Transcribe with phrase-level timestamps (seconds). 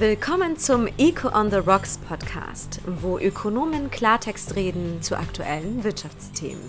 [0.00, 6.62] Willkommen zum Eco on the Rocks Podcast, wo Ökonomen Klartext reden zu aktuellen Wirtschaftsthemen.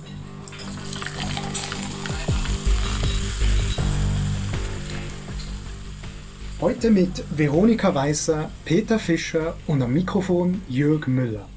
[6.59, 11.47] Heute mit Veronika Weißer, Peter Fischer und am Mikrofon Jörg Müller.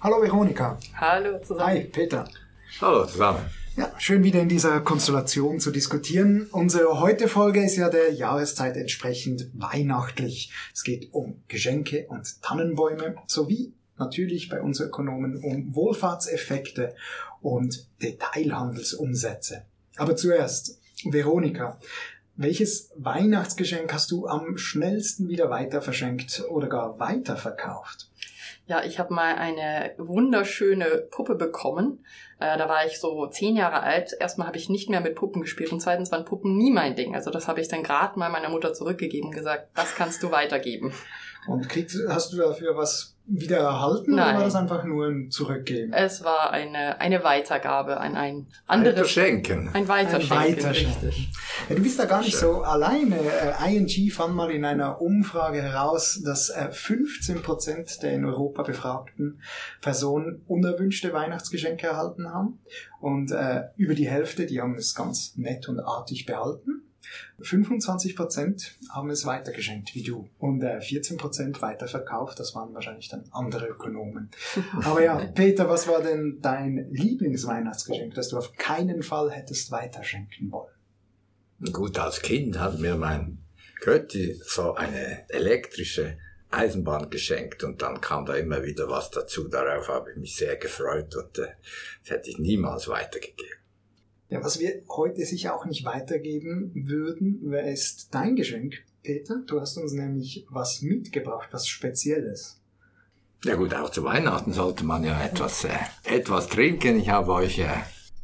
[0.00, 0.76] Hallo Veronika.
[0.96, 1.70] Hallo zusammen.
[1.70, 2.28] Hi Peter.
[2.80, 3.44] Hallo zusammen.
[3.78, 6.48] Ja, schön wieder in dieser Konstellation zu diskutieren.
[6.50, 10.50] Unsere heute Folge ist ja der Jahreszeit entsprechend weihnachtlich.
[10.74, 16.96] Es geht um Geschenke und Tannenbäume sowie natürlich bei uns Ökonomen um Wohlfahrtseffekte
[17.40, 19.64] und Detailhandelsumsätze.
[19.96, 21.78] Aber zuerst, Veronika,
[22.34, 28.07] welches Weihnachtsgeschenk hast du am schnellsten wieder weiter verschenkt oder gar weiterverkauft?
[28.68, 32.04] Ja, ich habe mal eine wunderschöne Puppe bekommen.
[32.38, 34.14] Äh, da war ich so zehn Jahre alt.
[34.20, 37.14] Erstmal habe ich nicht mehr mit Puppen gespielt und zweitens waren Puppen nie mein Ding.
[37.14, 40.30] Also das habe ich dann gerade mal meiner Mutter zurückgegeben und gesagt, das kannst du
[40.30, 40.92] weitergeben.
[41.46, 44.28] Und kriegst, hast du dafür was wieder erhalten Nein.
[44.28, 45.92] oder war das einfach nur ein Zurückgeben?
[45.92, 48.98] Es war eine, eine Weitergabe an ein anderes...
[48.98, 49.70] Verschenken.
[49.72, 51.08] Ein Weiterschenken, Ein Weiterschenken.
[51.08, 51.30] richtig.
[51.68, 53.18] Ja, du bist da gar nicht so alleine.
[53.18, 59.42] Äh, ING fand mal in einer Umfrage heraus, dass äh, 15% der in Europa befragten
[59.82, 62.58] Personen unerwünschte Weihnachtsgeschenke erhalten haben.
[63.00, 66.84] Und äh, über die Hälfte, die haben es ganz nett und artig behalten.
[67.40, 70.28] 25% haben es weitergeschenkt, wie du.
[70.38, 72.40] Und äh, 14% weiterverkauft.
[72.40, 74.30] Das waren wahrscheinlich dann andere Ökonomen.
[74.84, 80.50] Aber ja, Peter, was war denn dein Lieblingsweihnachtsgeschenk, das du auf keinen Fall hättest weiterschenken
[80.50, 80.77] wollen?
[81.72, 83.38] Gut, als Kind hat mir mein
[83.80, 86.16] Götti so eine elektrische
[86.50, 89.48] Eisenbahn geschenkt und dann kam da immer wieder was dazu.
[89.48, 91.48] Darauf habe ich mich sehr gefreut und äh,
[92.02, 93.58] das hätte ich niemals weitergegeben.
[94.30, 99.42] Ja, was wir heute sicher auch nicht weitergeben würden, wäre ist dein Geschenk, Peter.
[99.46, 102.60] Du hast uns nämlich was mitgebracht, was Spezielles.
[103.44, 105.70] Ja gut, auch zu Weihnachten sollte man ja etwas, äh,
[106.04, 106.98] etwas trinken.
[106.98, 107.68] Ich habe euch äh,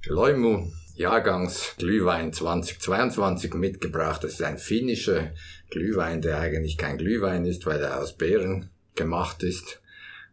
[0.06, 4.22] Leumu Jahrgangs Glühwein 2022 mitgebracht.
[4.22, 5.32] Das ist ein finnischer
[5.71, 9.81] Glühwein, der eigentlich kein Glühwein ist, weil er aus Beeren gemacht ist.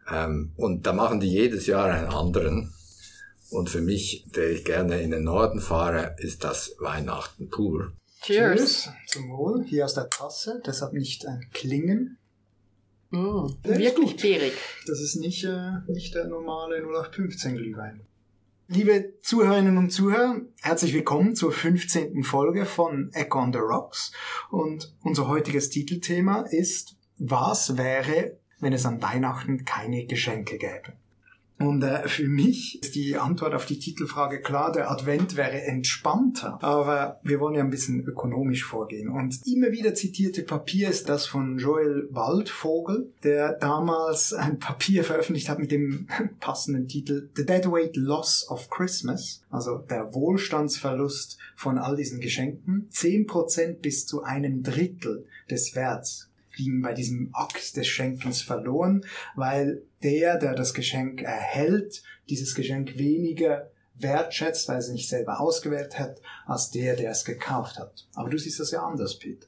[0.09, 2.73] Ähm, und da machen die jedes Jahr einen anderen.
[3.49, 7.91] Und für mich, der ich gerne in den Norden fahre, ist das Weihnachten pur.
[8.21, 8.89] Cheers.
[9.07, 9.65] Zum Wohl.
[9.65, 10.61] Hier aus der Tasse.
[10.65, 12.17] Deshalb nicht ein Klingen.
[13.09, 14.21] Mm, wirklich gut.
[14.21, 14.53] beerig.
[14.85, 18.01] Das ist nicht, äh, nicht der normale 0815 Glühwein.
[18.73, 22.23] Liebe Zuhörerinnen und Zuhörer, herzlich willkommen zur 15.
[22.23, 24.13] Folge von Echo on the Rocks.
[24.49, 30.93] Und unser heutiges Titelthema ist, was wäre, wenn es an Weihnachten keine Geschenke gäbe?
[31.61, 36.57] Und äh, für mich ist die Antwort auf die Titelfrage klar, der Advent wäre entspannter.
[36.61, 39.09] Aber wir wollen ja ein bisschen ökonomisch vorgehen.
[39.09, 45.49] Und immer wieder zitierte Papier ist das von Joel Waldvogel, der damals ein Papier veröffentlicht
[45.49, 46.07] hat mit dem
[46.39, 52.87] passenden Titel The Deadweight Loss of Christmas, also der Wohlstandsverlust von all diesen Geschenken.
[52.91, 59.05] 10% bis zu einem Drittel des Werts gingen bei diesem Akt des Schenkens verloren,
[59.35, 65.99] weil der, der das Geschenk erhält, dieses Geschenk weniger wertschätzt, weil es nicht selber ausgewählt
[65.99, 68.07] hat, als der, der es gekauft hat.
[68.15, 69.47] Aber du siehst das ja anders, Peter.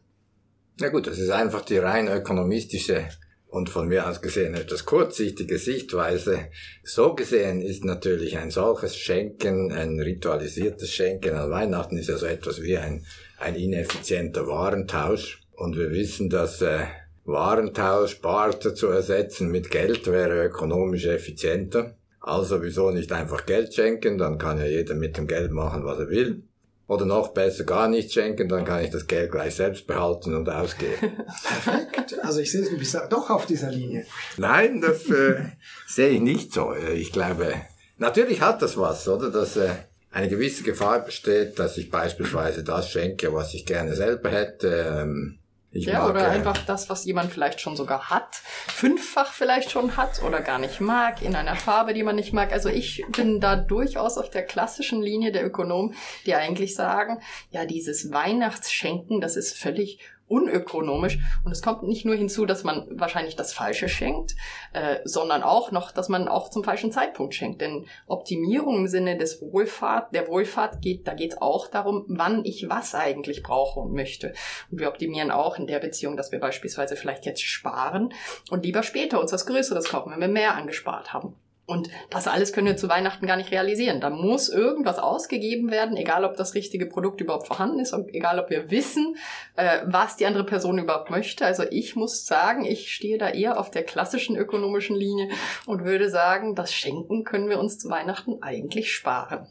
[0.80, 3.08] Na gut, das ist einfach die rein ökonomistische
[3.54, 6.48] und von mir aus gesehen etwas kurzsichtige Sichtweise.
[6.84, 12.26] So gesehen ist natürlich ein solches Schenken, ein ritualisiertes Schenken an Weihnachten ist ja so
[12.26, 13.06] etwas wie ein,
[13.38, 15.44] ein ineffizienter Warentausch.
[15.56, 16.86] Und wir wissen, dass äh,
[17.26, 21.96] Warentausch, Barter zu ersetzen mit Geld wäre ökonomisch effizienter.
[22.20, 26.00] Also wieso nicht einfach Geld schenken, dann kann ja jeder mit dem Geld machen, was
[26.00, 26.44] er will.
[26.88, 30.50] Oder noch besser gar nicht schenken, dann kann ich das Geld gleich selbst behalten und
[30.50, 30.94] ausgeben.
[31.64, 32.16] Perfekt.
[32.22, 34.06] Also ich sehe, du bist doch auf dieser Linie.
[34.38, 35.36] Nein, das äh,
[35.88, 36.74] sehe ich nicht so.
[36.74, 37.54] Äh, Ich glaube,
[37.98, 39.32] natürlich hat das was, oder?
[39.32, 39.70] Dass äh,
[40.12, 44.86] eine gewisse Gefahr besteht, dass ich beispielsweise das schenke, was ich gerne selber hätte.
[45.02, 45.40] Ähm,
[45.74, 49.72] ich Ja, mag, oder äh, einfach das, was jemand vielleicht schon sogar hat, fünffach vielleicht
[49.72, 52.54] schon hat oder gar nicht mag, in einer Farbe, die man nicht mag.
[52.54, 57.66] Also ich bin da durchaus auf der klassischen Linie der Ökonomen, die eigentlich sagen, ja,
[57.66, 61.20] dieses Weihnachtsschenken, das ist völlig unökonomisch.
[61.44, 64.36] Und es kommt nicht nur hinzu, dass man wahrscheinlich das Falsche schenkt,
[64.74, 67.62] äh, sondern auch noch, dass man auch zum falschen Zeitpunkt schenkt.
[67.62, 72.70] Denn Optimierung im Sinne des Wohlfahrt, der Wohlfahrt geht, da geht auch darum, wann ich
[72.70, 74.34] was eigentlich brauche und möchte.
[74.72, 78.14] Und wir optimieren auch in der Beziehung, dass wir beispielsweise vielleicht jetzt sparen
[78.50, 81.36] und lieber später uns was Größeres kaufen, wenn wir mehr angespart haben.
[81.66, 84.02] Und das alles können wir zu Weihnachten gar nicht realisieren.
[84.02, 88.38] Da muss irgendwas ausgegeben werden, egal ob das richtige Produkt überhaupt vorhanden ist, und egal
[88.38, 89.16] ob wir wissen,
[89.56, 91.46] äh, was die andere Person überhaupt möchte.
[91.46, 95.30] Also ich muss sagen, ich stehe da eher auf der klassischen ökonomischen Linie
[95.66, 99.48] und würde sagen, das Schenken können wir uns zu Weihnachten eigentlich sparen.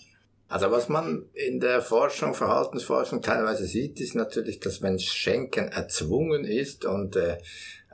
[0.49, 6.44] Also was man in der Forschung, Verhaltensforschung teilweise sieht, ist natürlich, dass wenn Schenken erzwungen
[6.44, 7.38] ist und äh,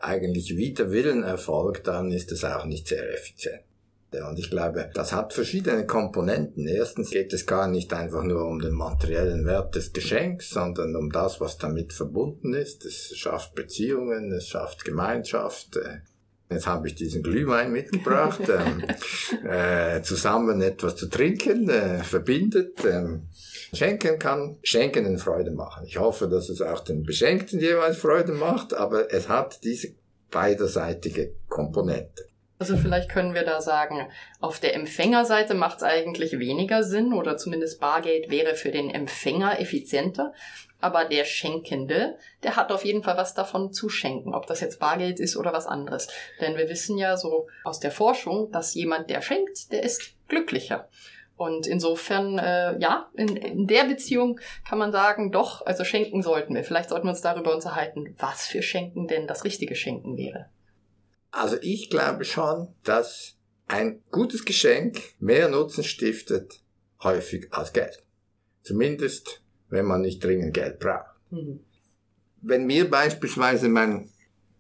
[0.01, 3.68] eigentlich wider Willen erfolgt, dann ist es auch nicht sehr effizient.
[4.11, 6.67] Und ich glaube, das hat verschiedene Komponenten.
[6.67, 11.11] Erstens geht es gar nicht einfach nur um den materiellen Wert des Geschenks, sondern um
[11.11, 12.87] das, was damit verbunden ist.
[12.87, 15.77] Es schafft Beziehungen, es schafft Gemeinschaft.
[15.77, 15.99] Äh,
[16.49, 18.41] jetzt habe ich diesen Glühwein mitgebracht.
[18.49, 18.83] ähm,
[19.47, 22.83] äh, zusammen etwas zu trinken, äh, verbindet.
[22.87, 23.29] Ähm,
[23.75, 25.85] Schenken kann Schenkenden Freude machen.
[25.87, 29.89] Ich hoffe, dass es auch den Beschenkten jeweils Freude macht, aber es hat diese
[30.31, 32.28] beiderseitige Komponente.
[32.59, 34.09] Also vielleicht können wir da sagen,
[34.41, 39.61] auf der Empfängerseite macht es eigentlich weniger Sinn oder zumindest Bargeld wäre für den Empfänger
[39.61, 40.33] effizienter.
[40.81, 44.79] Aber der Schenkende, der hat auf jeden Fall was davon zu schenken, ob das jetzt
[44.79, 46.09] Bargeld ist oder was anderes.
[46.41, 50.89] Denn wir wissen ja so aus der Forschung, dass jemand, der schenkt, der ist glücklicher.
[51.37, 56.55] Und insofern, äh, ja, in, in der Beziehung kann man sagen, doch, also schenken sollten
[56.55, 56.65] wir.
[56.65, 60.47] Vielleicht sollten wir uns darüber unterhalten, was für Schenken denn das richtige Schenken wäre.
[61.31, 63.37] Also ich glaube schon, dass
[63.67, 66.61] ein gutes Geschenk mehr Nutzen stiftet
[67.03, 68.03] häufig als Geld.
[68.63, 71.15] Zumindest, wenn man nicht dringend Geld braucht.
[71.31, 71.61] Mhm.
[72.41, 74.09] Wenn mir beispielsweise mein,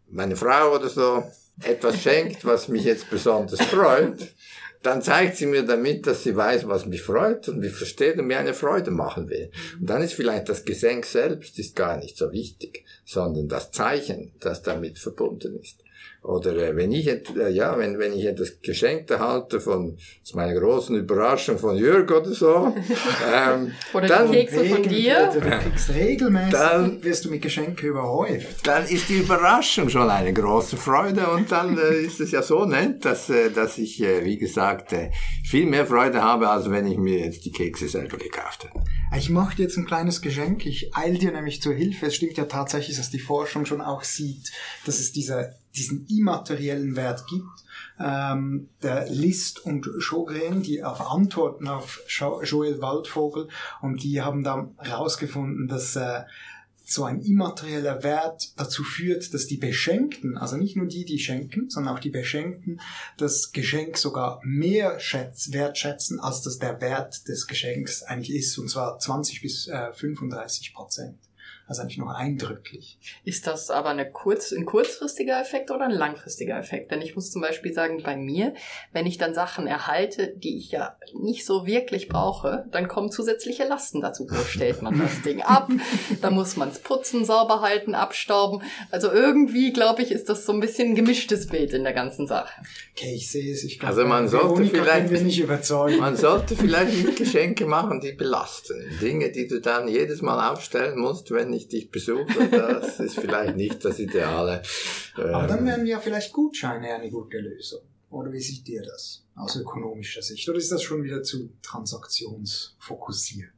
[0.08, 1.24] meine Frau oder so
[1.62, 4.34] etwas schenkt, was mich jetzt besonders freut,
[4.82, 8.26] dann zeigt sie mir damit, dass sie weiß, was mich freut und mich versteht und
[8.26, 9.50] mir eine Freude machen will.
[9.80, 14.32] Und dann ist vielleicht das Geschenk selbst ist gar nicht so wichtig, sondern das Zeichen,
[14.38, 15.82] das damit verbunden ist.
[16.22, 20.58] Oder äh, wenn ich äh, ja, wenn, wenn ich etwas geschenkt erhalte von zu meiner
[20.58, 22.74] großen Überraschung von Jörg oder so,
[23.32, 27.88] ähm, oder dann, die Kekse von dir, du kriegst regelmäßig, dann wirst du mit Geschenken
[27.88, 28.66] überhäuft.
[28.66, 32.64] Dann ist die Überraschung schon eine große Freude und dann äh, ist es ja so
[32.64, 35.10] nett, dass, äh, dass ich, äh, wie gesagt, äh,
[35.44, 38.84] viel mehr Freude habe, als wenn ich mir jetzt die Kekse selber gekauft hätte.
[39.16, 40.66] Ich mache dir jetzt ein kleines Geschenk.
[40.66, 42.06] Ich eil dir nämlich zur Hilfe.
[42.06, 44.50] Es stimmt ja tatsächlich, dass die Forschung schon auch sieht,
[44.84, 47.46] dass es diese diesen immateriellen Wert gibt.
[48.00, 53.48] Ähm, der List und Schogren, die auf Antworten auf Joel Waldvogel,
[53.82, 56.22] und die haben dann herausgefunden, dass äh,
[56.90, 61.68] so ein immaterieller Wert dazu führt, dass die Beschenkten, also nicht nur die, die schenken,
[61.68, 62.80] sondern auch die Beschenkten,
[63.18, 68.70] das Geschenk sogar mehr schätz, wertschätzen, als das der Wert des Geschenks eigentlich ist, und
[68.70, 71.27] zwar 20 bis äh, 35 Prozent.
[71.68, 72.98] Also eigentlich nur eindrücklich.
[73.24, 76.90] Ist das aber eine kurz, ein kurzfristiger Effekt oder ein langfristiger Effekt?
[76.90, 78.54] Denn ich muss zum Beispiel sagen, bei mir,
[78.92, 83.64] wenn ich dann Sachen erhalte, die ich ja nicht so wirklich brauche, dann kommen zusätzliche
[83.64, 84.26] Lasten dazu.
[84.30, 85.68] Wo stellt man das Ding ab?
[86.22, 88.62] Da muss man es putzen, sauber halten, abstauben.
[88.90, 92.26] Also irgendwie, glaube ich, ist das so ein bisschen ein gemischtes Bild in der ganzen
[92.26, 92.62] Sache.
[92.96, 93.62] Okay, ich sehe es.
[93.62, 95.98] Ich glaub, also man sollte vielleicht, wir nicht überzeugen.
[95.98, 98.74] man sollte vielleicht nicht Geschenke machen, die belasten.
[99.00, 103.56] Dinge, die du dann jedes Mal aufstellen musst, wenn ich dich besuche, das ist vielleicht
[103.56, 104.62] nicht das Ideale.
[105.14, 107.82] Aber dann ähm, wären ja vielleicht Gutscheine eine gute Lösung.
[108.10, 110.48] Oder wie sieht dir das aus ökonomischer Sicht?
[110.48, 113.52] Oder ist das schon wieder zu transaktionsfokussiert?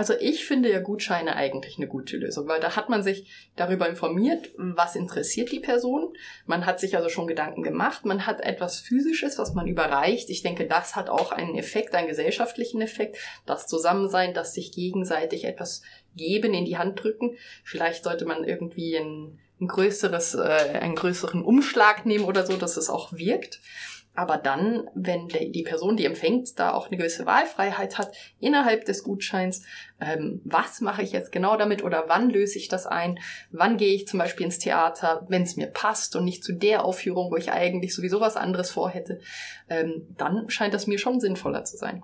[0.00, 3.86] Also ich finde ja Gutscheine eigentlich eine gute Lösung, weil da hat man sich darüber
[3.86, 6.14] informiert, was interessiert die Person.
[6.46, 8.06] Man hat sich also schon Gedanken gemacht.
[8.06, 10.30] Man hat etwas Physisches, was man überreicht.
[10.30, 13.18] Ich denke, das hat auch einen Effekt, einen gesellschaftlichen Effekt.
[13.44, 15.82] Das Zusammensein, das sich gegenseitig etwas
[16.16, 17.36] geben, in die Hand drücken.
[17.62, 22.78] Vielleicht sollte man irgendwie ein, ein größeres, äh, einen größeren Umschlag nehmen oder so, dass
[22.78, 23.60] es auch wirkt.
[24.20, 29.02] Aber dann, wenn die Person, die empfängt, da auch eine gewisse Wahlfreiheit hat innerhalb des
[29.02, 29.64] Gutscheins,
[29.98, 33.18] ähm, was mache ich jetzt genau damit oder wann löse ich das ein,
[33.50, 36.84] wann gehe ich zum Beispiel ins Theater, wenn es mir passt und nicht zu der
[36.84, 39.20] Aufführung, wo ich eigentlich sowieso was anderes vorhätte,
[39.70, 42.02] ähm, dann scheint das mir schon sinnvoller zu sein.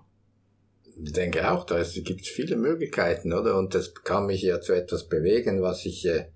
[1.04, 3.58] Ich denke auch, da gibt es viele Möglichkeiten, oder?
[3.58, 6.30] Und das kann mich ja zu etwas bewegen, was ich äh,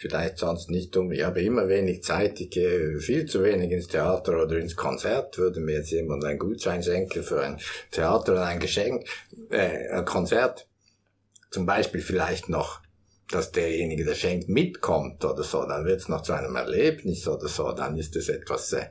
[0.00, 1.12] vielleicht sonst nicht um.
[1.12, 5.36] Ich habe immer wenig Zeit, ich gehe viel zu wenig ins Theater oder ins Konzert.
[5.36, 9.04] Würde mir jetzt jemand einen Gutschein schenken für ein Theater oder ein Geschenk,
[9.50, 10.66] äh, ein Konzert.
[11.50, 12.80] Zum Beispiel vielleicht noch,
[13.30, 15.66] dass derjenige, der schenkt, mitkommt oder so.
[15.66, 17.72] Dann wird es noch zu einem Erlebnis oder so.
[17.72, 18.86] Dann ist es etwas äh,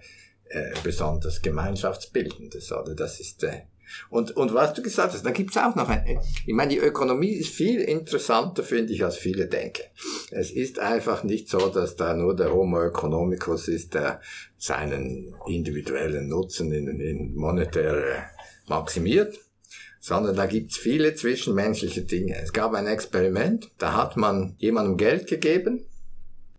[0.50, 2.72] äh, besonders Gemeinschaftsbildendes.
[2.72, 3.62] Oder das ist äh,
[4.10, 7.34] Und, und was du gesagt hast, da gibt's auch noch ein, ich meine, die Ökonomie
[7.34, 9.84] ist viel interessanter, finde ich, als viele denken.
[10.32, 14.22] Es ist einfach nicht so, dass da nur der Homo economicus ist, der
[14.58, 18.30] seinen individuellen Nutzen in, in monetär
[18.68, 19.40] maximiert,
[20.00, 22.38] sondern da gibt's viele zwischenmenschliche Dinge.
[22.42, 25.86] Es gab ein Experiment, da hat man jemandem Geld gegeben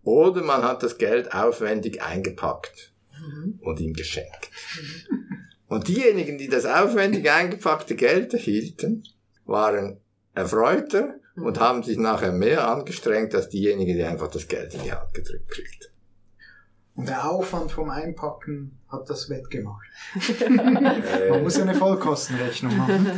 [0.03, 3.59] oder man hat das Geld aufwendig eingepackt mhm.
[3.61, 4.49] und ihm geschenkt.
[5.71, 9.05] Und diejenigen, die das aufwendig eingepackte Geld erhielten,
[9.45, 10.01] waren
[10.33, 14.91] erfreuter und haben sich nachher mehr angestrengt als diejenigen, die einfach das Geld in die
[14.91, 15.90] Hand gedrückt kriegten.
[17.01, 19.87] Und der Aufwand vom Einpacken hat das wettgemacht.
[20.47, 23.09] Man muss ja eine Vollkostenrechnung machen.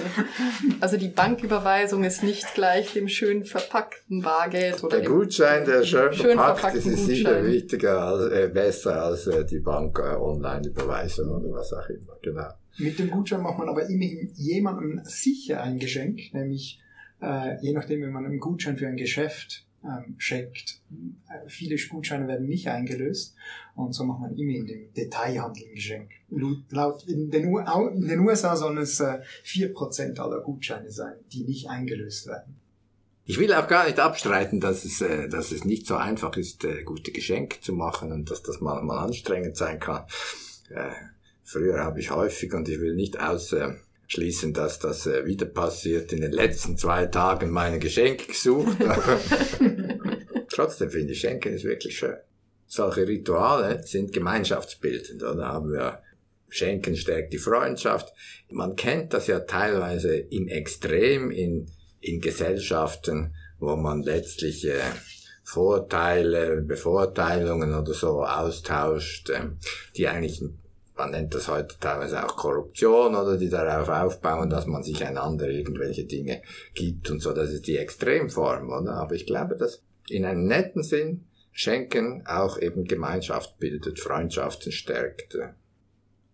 [0.79, 6.13] Also die Banküberweisung ist nicht gleich dem schön verpackten Bargeld oder der Gutschein, der schön,
[6.13, 11.29] schön verpackt ist, ist sicher wichtiger, als, äh, besser als äh, die Bank äh, Online-Überweisung
[11.29, 12.15] oder was auch immer.
[12.21, 12.53] Genau.
[12.77, 16.79] Mit dem Gutschein macht man aber immerhin jemandem sicher ein Geschenk, nämlich
[17.21, 20.81] äh, je nachdem, wenn man einen Gutschein für ein Geschäft ähm, schenkt.
[21.29, 23.35] Äh, viele Gutscheine werden nicht eingelöst
[23.75, 26.11] und so macht man immer in dem Detailhandel ein Geschenk.
[26.69, 31.69] Laut in den, in den USA sollen es äh, 4% aller Gutscheine sein, die nicht
[31.69, 32.55] eingelöst werden.
[33.25, 36.65] Ich will auch gar nicht abstreiten, dass es, äh, dass es nicht so einfach ist,
[36.65, 40.05] äh, gute Geschenke zu machen und dass das mal, mal anstrengend sein kann.
[40.69, 40.91] Äh,
[41.43, 43.17] früher habe ich häufig, und ich will nicht
[44.13, 48.77] ausschließen, dass das äh, wieder passiert, in den letzten zwei Tagen meine Geschenke gesucht.
[50.49, 52.17] Trotzdem finde ich Schenken ist wirklich schön.
[52.67, 55.47] Solche Rituale sind gemeinschaftsbildend, oder?
[55.47, 56.01] Haben wir
[56.49, 58.13] Schenken stärkt die Freundschaft.
[58.51, 64.79] Man kennt das ja teilweise im Extrem in, in Gesellschaften, wo man letztlich äh,
[65.43, 69.49] Vorteile, Bevorteilungen oder so austauscht, äh,
[69.95, 70.43] die eigentlich,
[70.95, 75.49] man nennt das heute teilweise auch Korruption oder die darauf aufbauen, dass man sich einander
[75.49, 76.41] irgendwelche Dinge
[76.73, 77.33] gibt und so.
[77.33, 78.93] Das ist die Extremform, oder?
[78.93, 85.37] Aber ich glaube, dass in einem netten Sinn Schenken auch eben Gemeinschaft bildet, Freundschaften stärkt.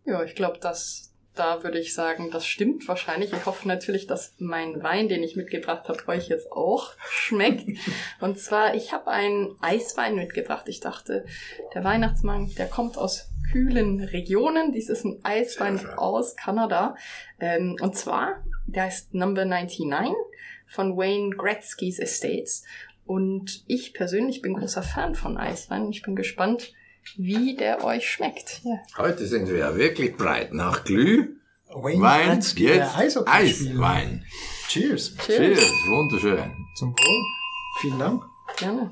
[0.05, 3.31] Ja, ich glaube, dass da würde ich sagen, das stimmt wahrscheinlich.
[3.31, 7.65] Ich hoffe natürlich, dass mein Wein, den ich mitgebracht habe, euch jetzt auch schmeckt.
[8.19, 10.67] Und zwar, ich habe einen Eiswein mitgebracht.
[10.67, 11.25] Ich dachte,
[11.73, 14.71] der Weihnachtsmann, der kommt aus kühlen Regionen.
[14.71, 16.95] Dies ist ein Eiswein aus Kanada.
[17.39, 20.13] Ähm, und zwar, der heißt Number 99
[20.67, 22.63] von Wayne Gretzky's Estates.
[23.05, 25.89] Und ich persönlich bin großer Fan von Eiswein.
[25.89, 26.73] Ich bin gespannt,
[27.17, 28.61] wie der euch schmeckt.
[28.63, 28.79] Ja.
[28.97, 31.35] Heute sind wir ja wirklich breit nach Glüh.
[31.69, 34.25] Wayne Wein, Gretzky, jetzt Eiswein.
[34.67, 35.15] Cheers.
[35.17, 35.25] Cheers.
[35.25, 36.51] Cheers, wunderschön.
[36.75, 37.23] Zum Wohl.
[37.81, 38.23] Vielen Dank.
[38.57, 38.91] Gerne.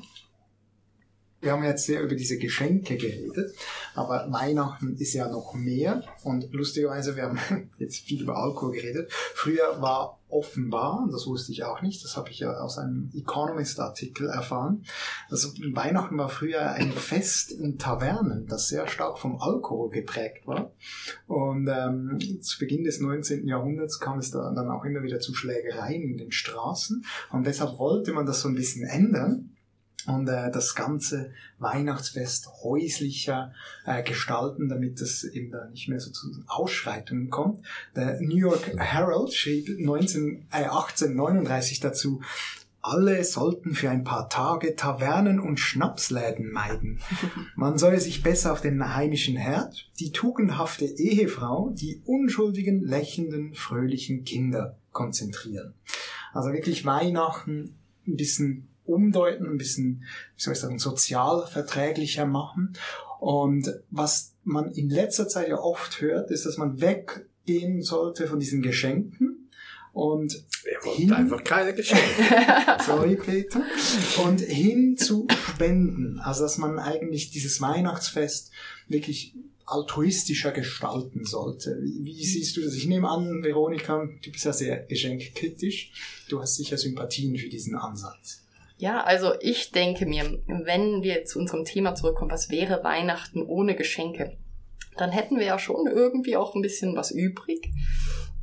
[1.48, 3.56] Wir haben jetzt sehr über diese Geschenke geredet,
[3.96, 7.40] aber Weihnachten ist ja noch mehr und lustigerweise, wir haben
[7.80, 9.10] jetzt viel über Alkohol geredet.
[9.14, 14.28] Früher war offenbar, das wusste ich auch nicht, das habe ich ja aus einem Economist-Artikel
[14.28, 14.84] erfahren,
[15.30, 20.74] also Weihnachten war früher ein Fest in Tavernen, das sehr stark vom Alkohol geprägt war.
[21.28, 23.48] Und ähm, zu Beginn des 19.
[23.48, 27.80] Jahrhunderts kam es da dann auch immer wieder zu Schlägereien in den Straßen und deshalb
[27.80, 29.54] wollte man das so ein bisschen ändern
[30.08, 33.54] und äh, das ganze Weihnachtsfest häuslicher
[33.86, 37.62] äh, gestalten, damit es eben da nicht mehr so zu Ausschreitungen kommt.
[37.96, 42.22] Der New York Herald schrieb 19, äh, 1839 dazu,
[42.82, 47.02] alle sollten für ein paar Tage Tavernen und Schnapsläden meiden.
[47.56, 54.24] Man solle sich besser auf den heimischen Herd, die tugendhafte Ehefrau, die unschuldigen, lächelnden, fröhlichen
[54.24, 55.74] Kinder konzentrieren.
[56.34, 57.76] Also wirklich Weihnachten
[58.08, 60.04] ein bisschen umdeuten, ein bisschen,
[60.36, 62.74] wie soll ich sagen, sozial verträglicher machen.
[63.20, 68.40] Und was man in letzter Zeit ja oft hört, ist, dass man weggehen sollte von
[68.40, 69.50] diesen Geschenken
[69.94, 70.44] und
[70.84, 72.04] wollten einfach keine Geschenke.
[72.86, 73.64] sorry Peter,
[74.24, 76.20] und hin zu Spenden.
[76.20, 78.52] Also dass man eigentlich dieses Weihnachtsfest
[78.88, 81.78] wirklich altruistischer gestalten sollte.
[81.82, 82.74] Wie, wie siehst du das?
[82.76, 85.92] Ich nehme an, Veronika, du bist ja sehr geschenkkritisch.
[86.30, 88.44] Du hast sicher Sympathien für diesen Ansatz.
[88.78, 93.76] Ja, also ich denke mir, wenn wir zu unserem Thema zurückkommen, was wäre Weihnachten ohne
[93.76, 94.38] Geschenke?
[94.98, 97.72] Dann hätten wir ja schon irgendwie auch ein bisschen was übrig.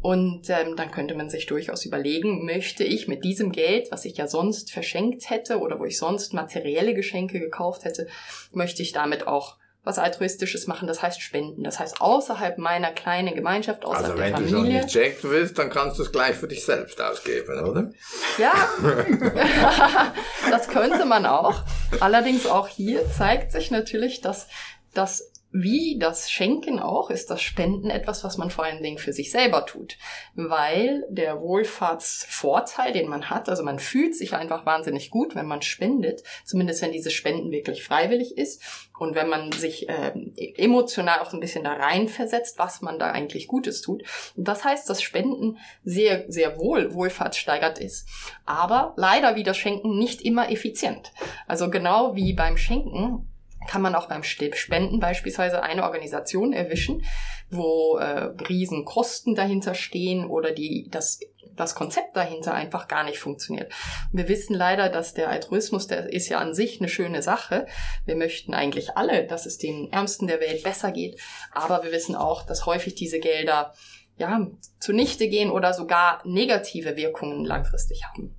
[0.01, 4.19] Und ähm, dann könnte man sich durchaus überlegen, möchte ich mit diesem Geld, was ich
[4.19, 8.07] ja sonst verschenkt hätte oder wo ich sonst materielle Geschenke gekauft hätte,
[8.53, 11.63] möchte ich damit auch was altruistisches machen, das heißt spenden.
[11.63, 14.81] Das heißt außerhalb meiner kleinen Gemeinschaft, außerhalb Also der wenn du so Familie.
[14.81, 17.91] nicht schenken willst, dann kannst du es gleich für dich selbst ausgeben, oder?
[18.39, 18.53] Ja,
[20.51, 21.63] das könnte man auch.
[22.01, 24.49] Allerdings auch hier zeigt sich natürlich, dass
[24.95, 29.13] das wie das Schenken auch, ist das Spenden etwas, was man vor allen Dingen für
[29.13, 29.97] sich selber tut.
[30.35, 35.63] Weil der Wohlfahrtsvorteil, den man hat, also man fühlt sich einfach wahnsinnig gut, wenn man
[35.63, 40.13] spendet, zumindest wenn dieses Spenden wirklich freiwillig ist und wenn man sich äh,
[40.57, 44.03] emotional auch so ein bisschen da reinversetzt, was man da eigentlich Gutes tut.
[44.37, 48.09] Und das heißt, dass Spenden sehr, sehr wohl wohlfahrtssteigert ist.
[48.45, 51.13] Aber leider wie das Schenken nicht immer effizient.
[51.47, 53.29] Also genau wie beim Schenken
[53.69, 57.05] kann man auch beim Spenden beispielsweise eine Organisation erwischen,
[57.51, 61.21] wo äh, Riesenkosten dahinter stehen oder die das
[61.57, 63.73] das Konzept dahinter einfach gar nicht funktioniert.
[64.13, 67.67] Wir wissen leider, dass der Altruismus, der ist ja an sich eine schöne Sache.
[68.05, 71.21] Wir möchten eigentlich alle, dass es den Ärmsten der Welt besser geht.
[71.53, 73.73] Aber wir wissen auch, dass häufig diese Gelder
[74.17, 74.47] ja
[74.79, 78.35] zunichte gehen oder sogar negative Wirkungen langfristig haben.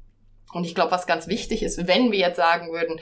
[0.54, 3.00] Und ich glaube, was ganz wichtig ist, wenn wir jetzt sagen würden,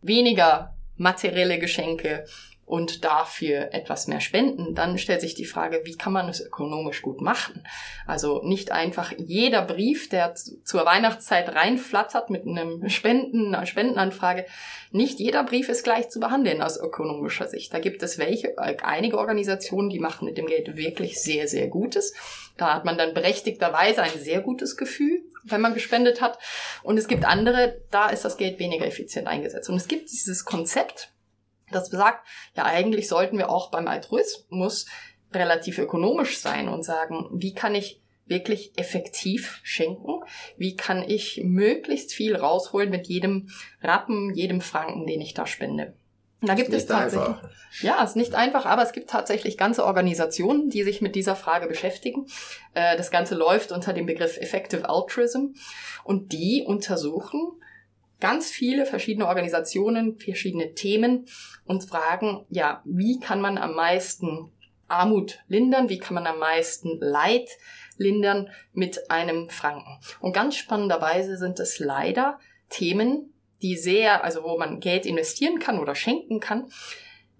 [0.00, 2.26] weniger materielle Geschenke
[2.66, 7.02] und dafür etwas mehr spenden, dann stellt sich die Frage, wie kann man es ökonomisch
[7.02, 7.66] gut machen?
[8.06, 14.46] Also nicht einfach jeder Brief, der zur Weihnachtszeit reinflattert mit einem Spenden, einer Spendenanfrage,
[14.90, 17.74] nicht jeder Brief ist gleich zu behandeln aus ökonomischer Sicht.
[17.74, 22.14] Da gibt es welche, einige Organisationen, die machen mit dem Geld wirklich sehr, sehr Gutes.
[22.56, 26.38] Da hat man dann berechtigterweise ein sehr gutes Gefühl, wenn man gespendet hat.
[26.82, 29.68] Und es gibt andere, da ist das Geld weniger effizient eingesetzt.
[29.68, 31.13] Und es gibt dieses Konzept,
[31.70, 34.86] das besagt, ja, eigentlich sollten wir auch beim Altruismus
[35.32, 40.20] relativ ökonomisch sein und sagen, wie kann ich wirklich effektiv schenken?
[40.56, 43.50] Wie kann ich möglichst viel rausholen mit jedem
[43.82, 45.94] Rappen, jedem Franken, den ich da spende?
[46.46, 47.28] Da gibt es tatsächlich.
[47.28, 47.50] Einfach.
[47.80, 51.66] Ja, ist nicht einfach, aber es gibt tatsächlich ganze Organisationen, die sich mit dieser Frage
[51.66, 52.26] beschäftigen.
[52.74, 55.54] Äh, das Ganze läuft unter dem Begriff Effective Altruism
[56.04, 57.52] und die untersuchen
[58.20, 61.26] ganz viele verschiedene Organisationen, verschiedene Themen
[61.64, 64.50] und fragen, ja, wie kann man am meisten
[64.88, 65.88] Armut lindern?
[65.88, 67.48] Wie kann man am meisten Leid
[67.96, 69.98] lindern mit einem Franken?
[70.20, 75.78] Und ganz spannenderweise sind es leider Themen, die sehr, also wo man Geld investieren kann
[75.78, 76.70] oder schenken kann,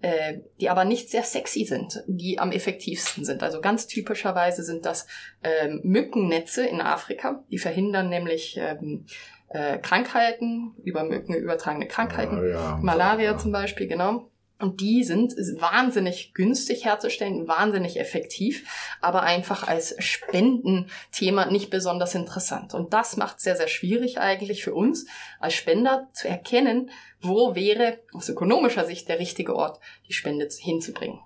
[0.01, 3.41] äh, die aber nicht sehr sexy sind, die am effektivsten sind.
[3.43, 5.07] Also ganz typischerweise sind das
[5.43, 9.05] ähm, Mückennetze in Afrika, die verhindern nämlich ähm,
[9.49, 13.37] äh, Krankheiten, über Mücken übertragene Krankheiten, ah, ja, Malaria ja.
[13.37, 14.29] zum Beispiel, genau.
[14.57, 18.65] Und die sind wahnsinnig günstig herzustellen, wahnsinnig effektiv,
[19.01, 22.73] aber einfach als Spendenthema nicht besonders interessant.
[22.73, 25.07] Und das macht sehr, sehr schwierig eigentlich für uns
[25.41, 26.89] als Spender zu erkennen,
[27.19, 31.19] wo wäre aus ökonomischer Sicht der richtige Ort, die Spende hinzubringen.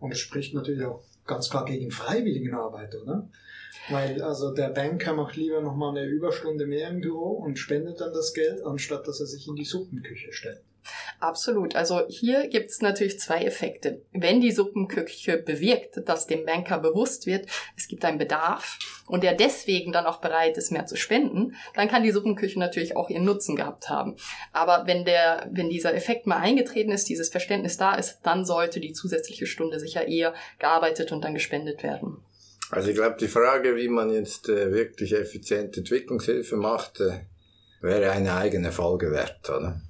[0.00, 3.28] Und es spricht natürlich auch ganz klar gegen Freiwilligenarbeit, oder?
[3.88, 8.12] Weil also der Banker macht lieber nochmal eine Überstunde mehr im Büro und spendet dann
[8.12, 10.62] das Geld, anstatt dass er sich in die Suppenküche stellt.
[11.20, 11.74] Absolut.
[11.74, 14.02] Also hier gibt es natürlich zwei Effekte.
[14.12, 17.46] Wenn die Suppenküche bewirkt, dass dem Banker bewusst wird,
[17.76, 21.88] es gibt einen Bedarf und er deswegen dann auch bereit ist, mehr zu spenden, dann
[21.88, 24.16] kann die Suppenküche natürlich auch ihren Nutzen gehabt haben.
[24.52, 28.80] Aber wenn der, wenn dieser Effekt mal eingetreten ist, dieses Verständnis da ist, dann sollte
[28.80, 32.18] die zusätzliche Stunde sicher eher gearbeitet und dann gespendet werden.
[32.70, 37.20] Also ich glaube, die Frage, wie man jetzt äh, wirklich effizient Entwicklungshilfe macht, äh,
[37.80, 39.80] wäre eine eigene Folge wert, oder?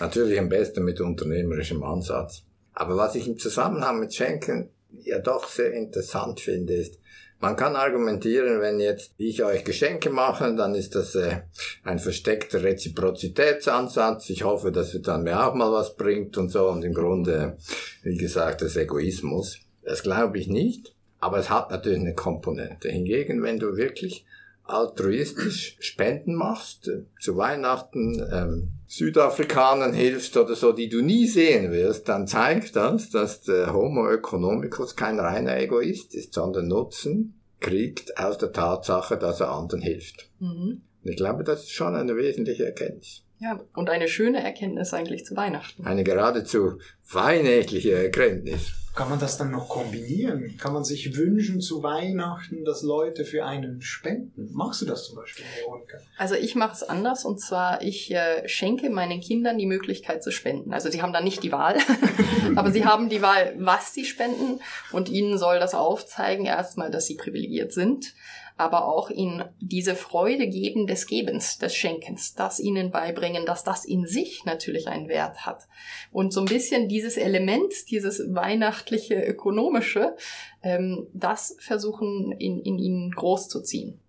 [0.00, 2.42] Natürlich am besten mit unternehmerischem Ansatz.
[2.72, 4.70] Aber was ich im Zusammenhang mit Schenken
[5.02, 6.98] ja doch sehr interessant finde, ist,
[7.40, 11.42] man kann argumentieren, wenn jetzt ich euch Geschenke mache, dann ist das äh,
[11.84, 14.30] ein versteckter Reziprozitätsansatz.
[14.30, 16.68] Ich hoffe, dass es dann mir auch mal was bringt und so.
[16.68, 17.56] Und im Grunde,
[18.02, 19.60] wie gesagt, das Egoismus.
[19.84, 20.96] Das glaube ich nicht.
[21.20, 22.88] Aber es hat natürlich eine Komponente.
[22.88, 24.24] Hingegen, wenn du wirklich
[24.68, 31.72] altruistisch Spenden machst, äh, zu Weihnachten ähm, Südafrikanern hilfst oder so, die du nie sehen
[31.72, 38.18] wirst, dann zeigt das, dass der Homo economicus kein reiner Egoist ist, sondern Nutzen kriegt
[38.18, 40.28] aus der Tatsache, dass er anderen hilft.
[40.38, 40.82] Mhm.
[41.02, 43.22] Und ich glaube, das ist schon eine wesentliche Erkenntnis.
[43.40, 45.86] Ja, und eine schöne Erkenntnis eigentlich zu Weihnachten.
[45.86, 46.78] Eine geradezu
[47.10, 48.72] weihnachtliche Erkenntnis.
[48.98, 50.56] Kann man das dann noch kombinieren?
[50.58, 54.50] Kann man sich wünschen zu Weihnachten, dass Leute für einen spenden?
[54.52, 55.98] Machst du das zum Beispiel, Veronika?
[56.16, 60.32] Also ich mache es anders und zwar ich äh, schenke meinen Kindern die Möglichkeit zu
[60.32, 60.72] spenden.
[60.72, 61.76] Also sie haben da nicht die Wahl,
[62.56, 64.58] aber sie haben die Wahl, was sie spenden
[64.90, 68.14] und ihnen soll das aufzeigen erstmal, dass sie privilegiert sind
[68.58, 73.84] aber auch ihnen diese Freude geben des Gebens, des Schenkens, das ihnen beibringen, dass das
[73.84, 75.68] in sich natürlich einen Wert hat.
[76.10, 80.16] Und so ein bisschen dieses Element, dieses weihnachtliche, ökonomische,
[80.62, 84.00] ähm, das versuchen in, in ihnen groß zu ziehen.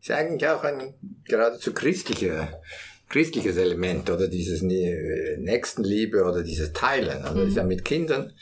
[0.00, 2.60] Ist eigentlich auch ein geradezu christlicher
[3.08, 7.22] christliches Element oder dieses Nächstenliebe oder dieses Teilen.
[7.22, 7.48] Also mhm.
[7.48, 8.32] ist ja mit Kindern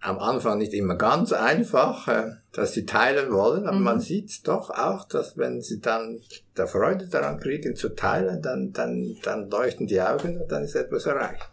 [0.00, 3.84] am Anfang nicht immer ganz einfach, äh, dass sie teilen wollen, aber mhm.
[3.84, 6.20] man sieht doch auch, dass wenn sie dann
[6.56, 10.74] der Freude daran kriegen zu teilen, dann, dann, dann leuchten die Augen und dann ist
[10.74, 11.48] etwas erreicht.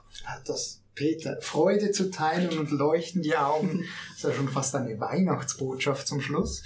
[0.46, 3.86] Das Peter, Freude zu teilen und leuchten die Augen.
[4.10, 6.64] Das ist ja schon fast eine Weihnachtsbotschaft zum Schluss.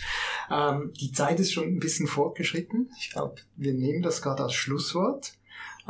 [0.50, 2.90] Ähm, die Zeit ist schon ein bisschen fortgeschritten.
[2.98, 5.34] Ich glaube, wir nehmen das gerade als Schlusswort.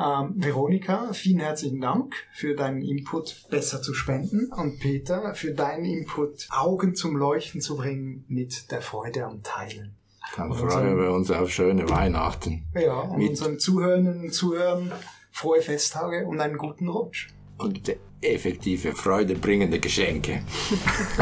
[0.01, 4.51] Ähm, Veronika, vielen herzlichen Dank für deinen Input, besser zu spenden.
[4.51, 9.95] Und Peter, für deinen Input, Augen zum Leuchten zu bringen mit der Freude am Teilen.
[10.35, 12.63] Dann freuen wir uns auf schöne Weihnachten.
[12.73, 14.91] Ja, und mit unseren Zuhörerinnen und Zuhörern
[15.31, 17.27] frohe Festtage und einen guten Rutsch.
[17.57, 20.43] Und effektive, freudebringende Geschenke.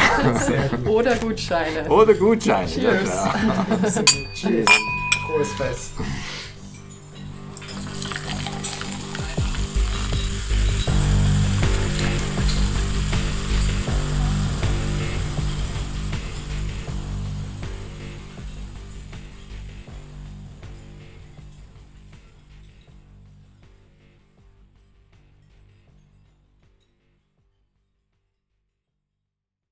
[0.85, 1.89] Oder Gutscheine.
[1.89, 2.67] Oder Gutscheine.
[2.67, 3.09] Cheers.
[3.09, 4.69] Ja, Cheers.
[5.27, 5.93] Frohes Fest.